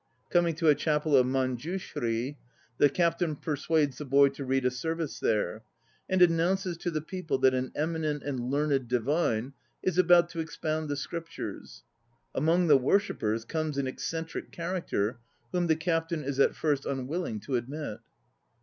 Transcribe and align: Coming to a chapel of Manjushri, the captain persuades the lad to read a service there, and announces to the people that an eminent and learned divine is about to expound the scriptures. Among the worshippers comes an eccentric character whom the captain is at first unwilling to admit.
Coming 0.31 0.55
to 0.55 0.67
a 0.67 0.73
chapel 0.73 1.15
of 1.15 1.27
Manjushri, 1.27 2.35
the 2.79 2.89
captain 2.89 3.35
persuades 3.35 3.99
the 3.99 4.05
lad 4.05 4.33
to 4.33 4.43
read 4.43 4.65
a 4.65 4.71
service 4.71 5.19
there, 5.19 5.61
and 6.09 6.23
announces 6.23 6.75
to 6.77 6.89
the 6.89 7.03
people 7.03 7.37
that 7.37 7.53
an 7.53 7.71
eminent 7.75 8.23
and 8.23 8.39
learned 8.49 8.87
divine 8.87 9.53
is 9.83 9.99
about 9.99 10.27
to 10.29 10.39
expound 10.39 10.89
the 10.89 10.95
scriptures. 10.97 11.83
Among 12.33 12.65
the 12.65 12.77
worshippers 12.79 13.45
comes 13.45 13.77
an 13.77 13.85
eccentric 13.85 14.51
character 14.51 15.19
whom 15.51 15.67
the 15.67 15.75
captain 15.75 16.23
is 16.23 16.39
at 16.39 16.55
first 16.55 16.83
unwilling 16.87 17.39
to 17.41 17.55
admit. 17.55 17.99